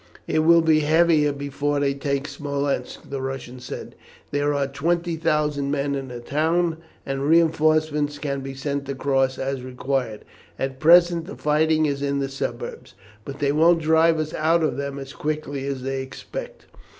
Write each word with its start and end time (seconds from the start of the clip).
"It 0.25 0.39
will 0.39 0.63
be 0.63 0.79
heavier 0.79 1.31
before 1.31 1.79
they 1.79 1.93
take 1.93 2.27
Smolensk," 2.27 3.07
the 3.07 3.21
Russian 3.21 3.59
said. 3.59 3.93
"There 4.31 4.51
are 4.55 4.65
20,000 4.65 5.69
men 5.69 5.93
in 5.93 6.07
the 6.07 6.19
town, 6.19 6.77
and 7.05 7.21
reinforcements 7.27 8.17
can 8.17 8.39
be 8.41 8.55
sent 8.55 8.89
across 8.89 9.37
as 9.37 9.61
required. 9.61 10.25
At 10.57 10.79
present 10.79 11.27
the 11.27 11.35
fighting 11.37 11.85
is 11.85 12.01
in 12.01 12.17
the 12.17 12.29
suburbs, 12.29 12.95
but 13.25 13.37
they 13.37 13.51
won't 13.51 13.83
drive 13.83 14.17
us 14.19 14.33
out 14.33 14.63
of 14.63 14.75
them 14.75 14.97
as 14.97 15.13
quickly 15.13 15.67
as 15.67 15.83
they 15.83 16.01
expect." 16.01 16.65